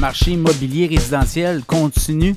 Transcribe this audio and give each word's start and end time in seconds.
marché 0.00 0.30
immobilier 0.30 0.86
résidentiel 0.86 1.62
continue 1.62 2.34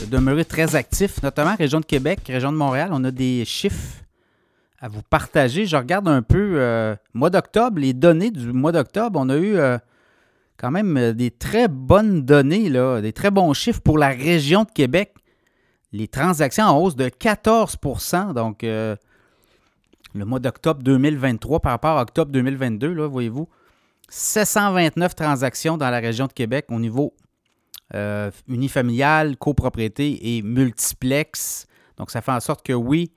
de 0.00 0.06
demeurer 0.06 0.46
très 0.46 0.76
actif, 0.76 1.22
notamment 1.22 1.54
région 1.54 1.78
de 1.80 1.84
Québec, 1.84 2.20
région 2.26 2.50
de 2.50 2.56
Montréal. 2.56 2.88
On 2.92 3.04
a 3.04 3.10
des 3.10 3.44
chiffres 3.44 4.02
à 4.80 4.88
vous 4.88 5.02
partager. 5.02 5.66
Je 5.66 5.76
regarde 5.76 6.08
un 6.08 6.22
peu 6.22 6.54
euh, 6.56 6.96
mois 7.12 7.28
d'octobre, 7.28 7.80
les 7.80 7.92
données 7.92 8.30
du 8.30 8.50
mois 8.50 8.72
d'octobre. 8.72 9.20
On 9.22 9.28
a 9.28 9.36
eu 9.36 9.56
euh, 9.56 9.76
quand 10.56 10.70
même 10.70 10.96
euh, 10.96 11.12
des 11.12 11.30
très 11.30 11.68
bonnes 11.68 12.22
données, 12.22 12.70
des 13.02 13.12
très 13.12 13.30
bons 13.30 13.52
chiffres 13.52 13.82
pour 13.82 13.98
la 13.98 14.08
région 14.08 14.64
de 14.64 14.70
Québec. 14.70 15.12
Les 15.92 16.08
transactions 16.08 16.64
en 16.64 16.78
hausse 16.78 16.96
de 16.96 17.10
14% 17.10 18.32
donc 18.32 18.62
le 18.62 18.96
mois 20.14 20.38
d'octobre 20.38 20.82
2023 20.82 21.60
par 21.60 21.72
rapport 21.72 21.98
à 21.98 22.02
octobre 22.02 22.32
2022, 22.32 22.94
là, 22.94 23.06
voyez-vous. 23.06 23.48
729 24.08 25.14
transactions 25.14 25.76
dans 25.76 25.90
la 25.90 25.98
région 25.98 26.26
de 26.26 26.32
Québec 26.32 26.66
au 26.70 26.78
niveau 26.78 27.14
euh, 27.94 28.30
unifamilial, 28.48 29.36
copropriété 29.36 30.36
et 30.36 30.42
multiplex. 30.42 31.66
Donc, 31.96 32.10
ça 32.10 32.20
fait 32.20 32.32
en 32.32 32.40
sorte 32.40 32.64
que 32.64 32.72
oui, 32.72 33.12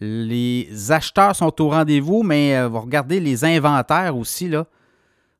les 0.00 0.92
acheteurs 0.92 1.34
sont 1.34 1.60
au 1.60 1.70
rendez-vous, 1.70 2.22
mais 2.22 2.56
euh, 2.56 2.68
vous 2.68 2.80
regardez 2.80 3.20
les 3.20 3.44
inventaires 3.44 4.16
aussi. 4.16 4.48
Là. 4.48 4.66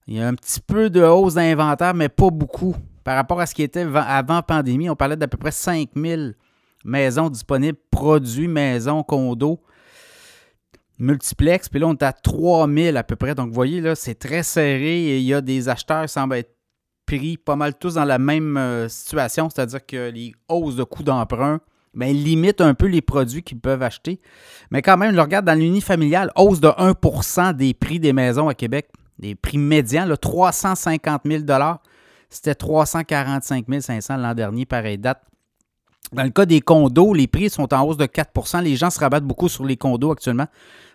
Il 0.07 0.17
y 0.17 0.21
a 0.21 0.27
un 0.27 0.35
petit 0.35 0.61
peu 0.61 0.91
de 0.91 1.03
hausse 1.03 1.35
d'inventaire, 1.35 1.95
mais 1.95 2.09
pas 2.09 2.31
beaucoup. 2.31 2.75
Par 3.05 3.17
rapport 3.17 3.41
à 3.41 3.47
ce 3.47 3.55
qui 3.55 3.63
était 3.63 3.87
avant 3.95 4.43
pandémie, 4.43 4.91
on 4.91 4.97
parlait 4.97 5.17
d'à 5.17 5.29
peu 5.29 5.39
près 5.39 5.51
5000 5.51 6.35
maisons 6.85 7.31
disponibles, 7.31 7.79
produits, 7.91 8.49
maisons, 8.49 9.03
condos 9.03 9.61
multiplex. 10.99 11.69
Puis 11.69 11.81
là, 11.81 11.87
on 11.87 11.95
est 11.95 12.03
à 12.03 12.13
3000 12.13 12.97
à 12.97 13.05
peu 13.05 13.17
près. 13.17 13.35
Donc, 13.35 13.49
vous 13.49 13.55
voyez, 13.55 13.81
là, 13.81 13.95
c'est 13.95 14.15
très 14.15 14.43
serré 14.43 15.07
et 15.07 15.19
il 15.19 15.25
y 15.25 15.35
a 15.35 15.41
des 15.41 15.69
acheteurs 15.69 16.03
qui 16.03 16.13
semblent 16.13 16.35
être 16.37 16.55
pris 17.07 17.39
pas 17.39 17.57
mal 17.57 17.75
tous 17.79 17.95
dans 17.95 18.05
la 18.05 18.19
même 18.19 18.59
euh, 18.59 18.89
situation, 18.89 19.49
c'est-à-dire 19.49 19.85
que 19.87 20.11
les 20.11 20.33
hausses 20.49 20.77
de 20.77 20.85
coûts 20.85 21.03
d'emprunt 21.03 21.61
ben, 21.95 22.15
limitent 22.15 22.61
un 22.61 22.75
peu 22.75 22.87
les 22.87 23.01
produits 23.01 23.43
qu'ils 23.43 23.61
peuvent 23.61 23.83
acheter. 23.83 24.21
Mais 24.71 24.83
quand 24.83 24.99
même, 24.99 25.15
je 25.15 25.21
regarde 25.21 25.47
dans 25.47 25.59
l'unifamilial, 25.59 26.31
hausse 26.37 26.61
de 26.61 26.69
1% 26.69 27.55
des 27.55 27.73
prix 27.73 27.99
des 27.99 28.13
maisons 28.13 28.49
à 28.49 28.55
Québec, 28.55 28.91
des 29.19 29.35
prix 29.35 29.57
médians, 29.57 30.05
là, 30.05 30.19
350 30.19 31.23
000 31.25 31.45
C'était 32.29 32.55
345 32.55 33.65
500 33.81 34.17
l'an 34.19 34.35
dernier, 34.35 34.67
pareille 34.67 34.99
date. 34.99 35.23
Dans 36.13 36.23
le 36.25 36.31
cas 36.31 36.47
des 36.47 36.61
condos, 36.61 37.15
les 37.15 37.27
prix 37.27 37.51
sont 37.51 37.73
en 37.75 37.83
hausse 37.83 37.97
de 37.97 38.07
4% 38.07 38.63
Les 38.63 38.77
gens 38.77 38.91
se 38.91 39.01
rabattent 39.01 39.25
beaucoup 39.25 39.49
sur 39.49 39.65
les 39.65 39.77
condos 39.77 40.13
actuellement. 40.13 40.47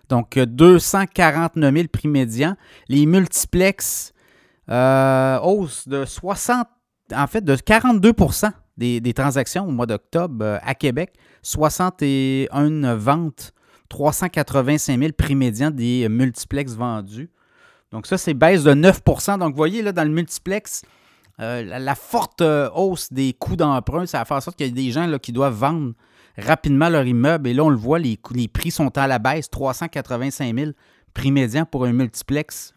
Donc, 0.08 0.38
249 0.38 1.74
000 1.74 1.88
prix 1.88 2.08
médians. 2.08 2.56
Les 2.88 3.06
multiplex, 3.06 4.12
euh, 4.70 5.38
hausse 5.40 5.88
de 5.88 6.04
60, 6.04 6.66
en 7.14 7.26
fait, 7.26 7.42
de 7.44 7.54
42% 7.54 8.50
des, 8.76 9.14
transactions 9.14 9.66
au 9.66 9.70
mois 9.70 9.86
d'octobre 9.86 10.44
euh, 10.44 10.58
à 10.62 10.74
Québec. 10.74 11.14
61 11.42 12.94
ventes, 12.96 13.52
385 13.88 14.98
000 14.98 15.12
prix 15.16 15.34
médians 15.34 15.70
des 15.70 16.08
multiplex 16.08 16.74
vendus. 16.74 17.30
Donc, 17.92 18.06
ça, 18.06 18.18
c'est 18.18 18.34
baisse 18.34 18.64
de 18.64 18.72
9% 18.72 19.38
Donc, 19.38 19.50
vous 19.50 19.56
voyez, 19.56 19.82
là, 19.82 19.92
dans 19.92 20.04
le 20.04 20.10
multiplex, 20.10 20.82
euh, 21.40 21.62
la, 21.62 21.94
forte 21.94 22.42
hausse 22.74 23.12
des 23.12 23.32
coûts 23.34 23.56
d'emprunt, 23.56 24.06
ça 24.06 24.18
va 24.18 24.24
faire 24.24 24.36
en 24.36 24.40
sorte 24.40 24.56
qu'il 24.56 24.66
y 24.66 24.70
a 24.70 24.72
des 24.72 24.90
gens 24.90 25.18
qui 25.18 25.32
doivent 25.32 25.54
vendre 25.54 25.92
rapidement 26.36 26.88
leur 26.88 27.06
immeuble. 27.06 27.48
Et 27.48 27.54
là, 27.54 27.64
on 27.64 27.70
le 27.70 27.76
voit, 27.76 27.98
les, 27.98 28.18
les 28.32 28.48
prix 28.48 28.70
sont 28.70 28.96
à 28.98 29.06
la 29.06 29.18
baisse. 29.18 29.50
385 29.50 30.54
000 30.56 30.70
prix 31.12 31.30
médian 31.30 31.64
pour 31.64 31.84
un 31.84 31.92
multiplex 31.92 32.74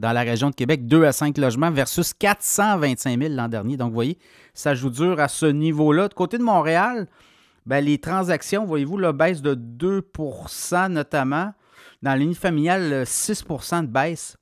dans 0.00 0.12
la 0.12 0.22
région 0.22 0.48
de 0.48 0.54
Québec, 0.54 0.86
2 0.86 1.04
à 1.04 1.12
5 1.12 1.36
logements 1.36 1.70
versus 1.70 2.14
425 2.14 3.20
000 3.20 3.34
l'an 3.34 3.48
dernier. 3.48 3.76
Donc, 3.76 3.88
vous 3.88 3.94
voyez, 3.94 4.18
ça 4.54 4.74
joue 4.74 4.88
dur 4.88 5.20
à 5.20 5.28
ce 5.28 5.44
niveau-là. 5.44 6.08
De 6.08 6.14
côté 6.14 6.38
de 6.38 6.42
Montréal, 6.42 7.06
ben, 7.66 7.84
les 7.84 7.98
transactions, 7.98 8.64
voyez-vous, 8.64 8.96
la 8.96 9.12
baisse 9.12 9.42
de 9.42 9.54
2% 9.54 10.90
notamment. 10.90 11.52
Dans 12.02 12.14
l'unifamilial, 12.14 13.02
6% 13.04 13.82
de 13.82 13.86
baisse. 13.88 14.38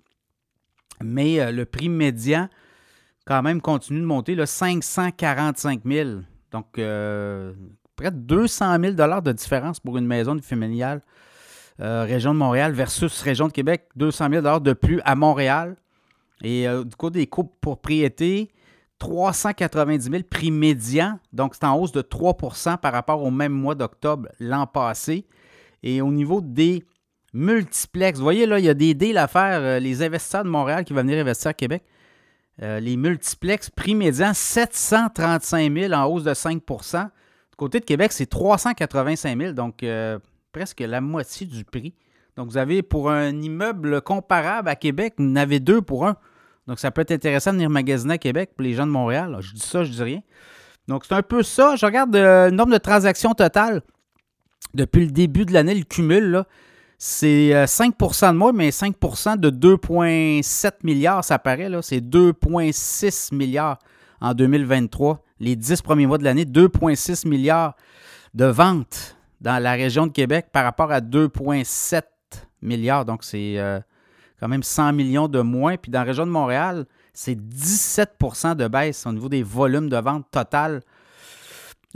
Mais 1.02 1.40
euh, 1.40 1.50
le 1.50 1.66
prix 1.66 1.88
médian, 1.88 2.48
quand 3.26 3.42
même, 3.42 3.60
continue 3.60 4.00
de 4.00 4.06
monter, 4.06 4.36
là, 4.36 4.46
545 4.46 5.80
000. 5.84 6.20
Donc, 6.52 6.78
euh, 6.78 7.52
près 7.98 8.10
de 8.10 8.16
200 8.16 8.78
000 8.80 8.92
de 8.92 9.32
différence 9.32 9.80
pour 9.80 9.98
une 9.98 10.06
maison 10.06 10.38
familiale 10.40 11.02
euh, 11.80 12.02
région 12.02 12.34
de 12.34 12.38
Montréal 12.38 12.72
versus 12.72 13.20
région 13.22 13.46
de 13.46 13.52
Québec, 13.52 13.88
200 13.94 14.28
000 14.32 14.60
de 14.60 14.72
plus 14.72 15.00
à 15.04 15.14
Montréal. 15.14 15.76
Et 16.42 16.66
euh, 16.66 16.82
du 16.82 16.96
coup, 16.96 17.08
des 17.08 17.28
copropriétés, 17.28 18.50
390 18.98 20.10
000 20.10 20.22
prix 20.28 20.50
médian, 20.50 21.20
donc 21.32 21.54
c'est 21.54 21.64
en 21.64 21.78
hausse 21.78 21.92
de 21.92 22.02
3 22.02 22.36
par 22.82 22.92
rapport 22.92 23.22
au 23.22 23.30
même 23.30 23.52
mois 23.52 23.76
d'octobre 23.76 24.28
l'an 24.40 24.66
passé. 24.66 25.24
Et 25.84 26.00
au 26.00 26.10
niveau 26.10 26.40
des 26.40 26.84
multiplex, 27.32 28.18
vous 28.18 28.24
voyez 28.24 28.46
là, 28.46 28.58
il 28.58 28.64
y 28.64 28.68
a 28.68 28.74
des 28.74 28.94
deals 28.94 29.18
à 29.18 29.28
faire, 29.28 29.60
euh, 29.60 29.78
les 29.78 30.02
investisseurs 30.02 30.42
de 30.42 30.48
Montréal 30.48 30.84
qui 30.84 30.92
vont 30.92 31.02
venir 31.02 31.20
investir 31.20 31.50
à 31.50 31.54
Québec. 31.54 31.84
les 32.60 32.96
multiplex, 32.96 33.70
prix 33.70 33.94
médian, 33.94 34.34
735 34.34 35.72
000 35.72 35.92
en 35.92 36.06
hausse 36.06 36.24
de 36.24 36.34
5 36.34 36.60
côté 37.58 37.80
de 37.80 37.84
Québec, 37.84 38.12
c'est 38.12 38.26
385 38.26 39.38
000, 39.38 39.52
donc 39.52 39.82
euh, 39.82 40.18
presque 40.52 40.80
la 40.80 41.02
moitié 41.02 41.46
du 41.46 41.64
prix. 41.64 41.92
Donc, 42.36 42.48
vous 42.48 42.56
avez 42.56 42.82
pour 42.82 43.10
un 43.10 43.30
immeuble 43.42 44.00
comparable 44.00 44.68
à 44.68 44.76
Québec, 44.76 45.14
vous 45.18 45.24
en 45.24 45.46
deux 45.58 45.82
pour 45.82 46.06
un. 46.06 46.16
Donc, 46.68 46.78
ça 46.78 46.90
peut 46.90 47.00
être 47.02 47.10
intéressant 47.10 47.50
de 47.50 47.56
venir 47.56 47.68
magasiner 47.68 48.14
à 48.14 48.18
Québec 48.18 48.52
pour 48.54 48.62
les 48.62 48.74
gens 48.74 48.86
de 48.86 48.92
Montréal. 48.92 49.36
je 49.40 49.52
dis 49.54 49.60
ça, 49.60 49.82
je 49.82 49.90
dis 49.90 50.02
rien. 50.02 50.20
Donc, 50.86 51.04
c'est 51.04 51.14
un 51.14 51.22
peu 51.22 51.42
ça. 51.42 51.74
Je 51.74 51.84
regarde 51.84 52.14
euh, 52.14 52.46
le 52.46 52.52
nombre 52.52 52.72
de 52.72 52.78
transactions 52.78 53.34
totales 53.34 53.82
depuis 54.72 55.04
le 55.04 55.10
début 55.10 55.44
de 55.44 55.52
l'année, 55.52 55.74
le 55.74 55.82
cumul, 55.82 56.44
c'est 56.96 57.50
5% 57.50 58.24
euh, 58.24 58.32
de 58.32 58.36
moins, 58.36 58.52
mais 58.52 58.70
5% 58.70 59.36
de 59.36 59.50
2,7 59.50 60.72
milliards, 60.84 61.24
ça 61.24 61.38
paraît. 61.40 61.68
C'est 61.82 62.00
2,6 62.00 63.34
milliards 63.34 63.78
en 64.20 64.34
2023 64.34 65.22
les 65.40 65.56
10 65.56 65.82
premiers 65.82 66.06
mois 66.06 66.18
de 66.18 66.24
l'année, 66.24 66.44
2,6 66.44 67.28
milliards 67.28 67.76
de 68.34 68.44
ventes 68.44 69.16
dans 69.40 69.62
la 69.62 69.72
région 69.72 70.06
de 70.06 70.12
Québec 70.12 70.48
par 70.52 70.64
rapport 70.64 70.90
à 70.90 71.00
2,7 71.00 72.02
milliards. 72.62 73.04
Donc, 73.04 73.22
c'est 73.22 73.58
euh, 73.58 73.78
quand 74.40 74.48
même 74.48 74.62
100 74.62 74.92
millions 74.92 75.28
de 75.28 75.40
moins. 75.40 75.76
Puis 75.76 75.90
dans 75.90 76.00
la 76.00 76.04
région 76.04 76.26
de 76.26 76.30
Montréal, 76.30 76.86
c'est 77.12 77.36
17% 77.36 78.56
de 78.56 78.68
baisse 78.68 79.06
au 79.06 79.12
niveau 79.12 79.28
des 79.28 79.42
volumes 79.42 79.88
de 79.88 79.96
vente 79.96 80.26
total 80.30 80.82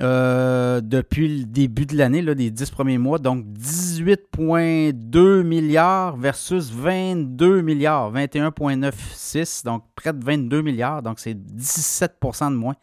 euh, 0.00 0.80
depuis 0.80 1.40
le 1.40 1.44
début 1.44 1.84
de 1.84 1.96
l'année, 1.96 2.22
des 2.34 2.50
10 2.50 2.70
premiers 2.70 2.98
mois. 2.98 3.18
Donc 3.18 3.44
18,2 3.46 5.42
milliards 5.42 6.16
versus 6.16 6.70
22 6.70 7.60
milliards, 7.62 8.12
21,96, 8.12 9.64
donc 9.64 9.84
près 9.94 10.12
de 10.12 10.24
22 10.24 10.62
milliards. 10.62 11.02
Donc 11.02 11.18
c'est 11.18 11.34
17% 11.34 12.50
de 12.50 12.56
moins 12.56 12.76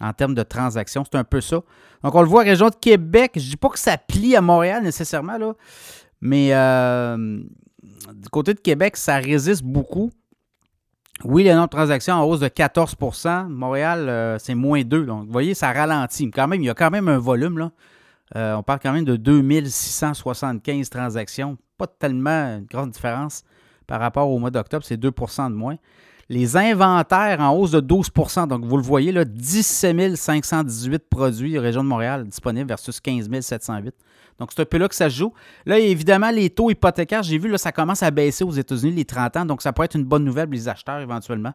en 0.00 0.12
termes 0.12 0.34
de 0.34 0.42
transactions. 0.42 1.04
C'est 1.10 1.18
un 1.18 1.24
peu 1.24 1.40
ça. 1.40 1.60
Donc, 2.02 2.14
on 2.14 2.22
le 2.22 2.28
voit, 2.28 2.42
région 2.42 2.68
de 2.68 2.74
Québec, 2.74 3.32
je 3.36 3.44
ne 3.44 3.50
dis 3.50 3.56
pas 3.56 3.68
que 3.68 3.78
ça 3.78 3.96
plie 3.96 4.34
à 4.34 4.40
Montréal 4.40 4.82
nécessairement, 4.82 5.38
là, 5.38 5.54
mais 6.20 6.52
euh, 6.52 7.16
du 8.12 8.28
côté 8.30 8.54
de 8.54 8.60
Québec, 8.60 8.96
ça 8.96 9.16
résiste 9.16 9.62
beaucoup. 9.62 10.10
Oui, 11.24 11.44
le 11.44 11.52
nombre 11.52 11.66
de 11.66 11.70
transactions 11.70 12.14
en 12.14 12.24
hausse 12.24 12.40
de 12.40 12.48
14% 12.48 13.48
Montréal, 13.48 14.08
euh, 14.08 14.38
c'est 14.38 14.54
moins 14.54 14.82
2. 14.82 15.04
Donc, 15.06 15.26
vous 15.26 15.32
voyez, 15.32 15.54
ça 15.54 15.72
ralentit. 15.72 16.30
Quand 16.30 16.48
même, 16.48 16.60
il 16.60 16.66
y 16.66 16.70
a 16.70 16.74
quand 16.74 16.90
même 16.90 17.08
un 17.08 17.18
volume. 17.18 17.58
Là. 17.58 17.70
Euh, 18.34 18.54
on 18.54 18.62
parle 18.62 18.80
quand 18.82 18.92
même 18.92 19.04
de 19.04 19.16
2675 19.16 20.90
transactions. 20.90 21.56
Pas 21.78 21.86
tellement 21.86 22.58
une 22.58 22.64
grande 22.64 22.90
différence 22.90 23.44
par 23.86 24.00
rapport 24.00 24.28
au 24.30 24.38
mois 24.38 24.50
d'octobre. 24.50 24.84
C'est 24.84 24.96
2% 24.96 25.50
de 25.50 25.54
moins. 25.54 25.76
Les 26.32 26.56
inventaires 26.56 27.40
en 27.40 27.50
hausse 27.50 27.72
de 27.72 27.80
12% 27.82 28.48
Donc, 28.48 28.64
vous 28.64 28.78
le 28.78 28.82
voyez, 28.82 29.12
là, 29.12 29.22
17 29.22 30.16
518 30.16 31.00
produits 31.10 31.58
région 31.58 31.84
de 31.84 31.88
Montréal 31.90 32.24
disponibles 32.24 32.68
versus 32.68 33.00
15 33.00 33.28
708. 33.42 33.94
Donc, 34.38 34.50
c'est 34.50 34.62
un 34.62 34.64
peu 34.64 34.78
là 34.78 34.88
que 34.88 34.94
ça 34.94 35.10
se 35.10 35.16
joue. 35.16 35.34
Là, 35.66 35.78
évidemment, 35.78 36.30
les 36.30 36.48
taux 36.48 36.70
hypothécaires, 36.70 37.22
j'ai 37.22 37.36
vu, 37.36 37.50
là, 37.50 37.58
ça 37.58 37.70
commence 37.70 38.02
à 38.02 38.10
baisser 38.10 38.44
aux 38.44 38.50
États-Unis, 38.50 38.92
les 38.92 39.04
30 39.04 39.36
ans. 39.36 39.44
Donc, 39.44 39.60
ça 39.60 39.74
pourrait 39.74 39.84
être 39.84 39.94
une 39.94 40.06
bonne 40.06 40.24
nouvelle 40.24 40.46
pour 40.46 40.54
les 40.54 40.70
acheteurs 40.70 41.00
éventuellement. 41.00 41.52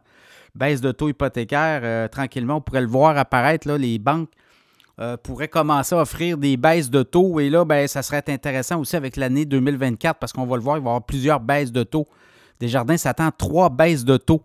Baisse 0.54 0.80
de 0.80 0.92
taux 0.92 1.08
hypothécaires, 1.08 1.80
euh, 1.82 2.06
tranquillement, 2.06 2.58
on 2.58 2.60
pourrait 2.60 2.82
le 2.82 2.86
voir 2.86 3.18
apparaître. 3.18 3.68
Les 3.68 3.98
banques 3.98 4.30
euh, 5.00 5.16
pourraient 5.16 5.48
commencer 5.48 5.96
à 5.96 6.02
offrir 6.02 6.38
des 6.38 6.56
baisses 6.56 6.88
de 6.88 7.02
taux. 7.02 7.40
Et 7.40 7.50
là, 7.50 7.64
ben, 7.64 7.88
ça 7.88 8.02
serait 8.02 8.22
intéressant 8.28 8.78
aussi 8.78 8.94
avec 8.94 9.16
l'année 9.16 9.44
2024 9.44 10.20
parce 10.20 10.32
qu'on 10.32 10.46
va 10.46 10.54
le 10.54 10.62
voir, 10.62 10.76
il 10.76 10.84
va 10.84 10.90
y 10.90 10.90
avoir 10.90 11.04
plusieurs 11.04 11.40
baisses 11.40 11.72
de 11.72 11.82
taux. 11.82 12.06
Desjardins 12.60 12.96
s'attend 12.96 13.26
à 13.26 13.32
trois 13.32 13.70
baisses 13.70 14.04
de 14.04 14.16
taux 14.16 14.44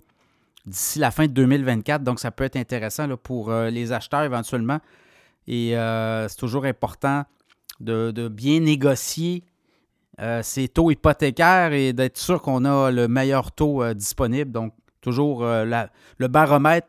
d'ici 0.66 1.00
la 1.00 1.12
fin 1.12 1.28
de 1.28 1.32
2024. 1.32 2.04
Donc, 2.04 2.20
ça 2.20 2.32
peut 2.32 2.44
être 2.44 2.56
intéressant 2.56 3.08
là, 3.08 3.18
pour 3.18 3.52
euh, 3.52 3.70
les 3.70 3.92
acheteurs 3.92 4.24
éventuellement. 4.24 4.80
Et 5.48 5.78
euh, 5.78 6.28
c'est 6.28 6.38
toujours 6.38 6.66
important 6.66 7.24
de, 7.80 8.30
bien 8.30 8.62
négocier 8.62 9.44
euh, 10.22 10.42
ces 10.42 10.68
taux 10.70 10.92
hypothécaires 10.92 11.74
et 11.74 11.92
d'être 11.92 12.18
sûr 12.18 12.42
qu'on 12.42 12.64
a 12.66 12.92
le 12.92 13.08
meilleur 13.08 13.52
taux 13.52 13.94
disponible. 13.94 14.52
Donc, 14.52 14.74
toujours 15.02 15.44
le 15.44 16.28
baromètre 16.28 16.88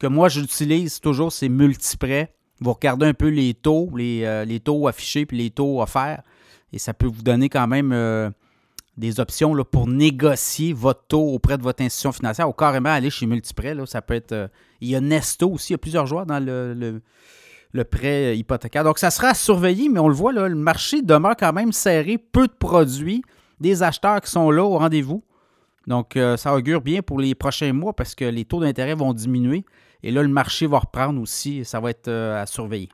que 0.00 0.08
moi 0.08 0.28
j'utilise 0.28 0.98
toujours, 0.98 1.30
c'est 1.32 1.48
multiprêt. 1.48 2.34
Vous 2.60 2.72
regardez 2.72 3.06
un 3.06 3.14
peu 3.14 3.28
les 3.28 3.54
taux, 3.54 3.88
les, 3.96 4.44
les 4.44 4.58
taux 4.58 4.88
affichés 4.88 5.26
puis 5.26 5.38
les 5.38 5.50
taux 5.50 5.80
offerts. 5.80 6.22
Et 6.72 6.78
ça 6.78 6.92
peut 6.92 7.06
vous 7.06 7.22
donner 7.22 7.48
quand 7.48 7.68
même 7.68 7.92
des 8.96 9.20
options 9.20 9.54
là, 9.54 9.64
pour 9.64 9.88
négocier 9.88 10.72
votre 10.72 11.06
taux 11.06 11.26
auprès 11.28 11.56
de 11.56 11.62
votre 11.62 11.82
institution 11.82 12.12
financière 12.12 12.48
ou 12.48 12.52
carrément 12.52 12.90
aller 12.90 13.10
chez 13.10 13.26
Multiprêt. 13.26 13.74
Là, 13.74 13.86
ça 13.86 14.02
peut 14.02 14.14
être. 14.14 14.32
euh, 14.32 14.48
il 14.80 14.88
y 14.88 14.96
a 14.96 15.00
Nesto 15.00 15.50
aussi, 15.50 15.72
il 15.72 15.74
y 15.74 15.76
a 15.76 15.78
plusieurs 15.78 16.06
joueurs 16.06 16.26
dans 16.26 16.38
le, 16.44 16.74
le- 16.74 17.84
prêt 17.84 18.36
hypothécaire. 18.36 18.84
Donc, 18.84 18.98
ça 18.98 19.10
sera 19.10 19.28
à 19.28 19.34
surveiller, 19.34 19.88
mais 19.88 19.98
on 20.00 20.08
le 20.08 20.14
voit, 20.14 20.32
là, 20.32 20.48
le 20.48 20.54
marché 20.56 21.00
demeure 21.02 21.36
quand 21.38 21.52
même 21.52 21.72
serré, 21.72 22.18
peu 22.18 22.46
de 22.46 22.52
produits, 22.52 23.22
des 23.60 23.82
acheteurs 23.82 24.20
qui 24.20 24.30
sont 24.30 24.50
là 24.50 24.62
au 24.62 24.76
rendez-vous. 24.76 25.22
Donc, 25.86 26.16
euh, 26.16 26.36
ça 26.36 26.54
augure 26.54 26.80
bien 26.80 27.00
pour 27.00 27.18
les 27.18 27.34
prochains 27.34 27.72
mois 27.72 27.92
parce 27.92 28.14
que 28.14 28.24
les 28.24 28.44
taux 28.44 28.60
d'intérêt 28.60 28.94
vont 28.94 29.12
diminuer. 29.14 29.64
Et 30.02 30.10
là, 30.10 30.22
le 30.22 30.28
marché 30.28 30.66
va 30.66 30.80
reprendre 30.80 31.20
aussi. 31.20 31.64
Ça 31.64 31.80
va 31.80 31.90
être 31.90 32.08
euh, 32.08 32.42
à 32.42 32.46
surveiller. 32.46 32.88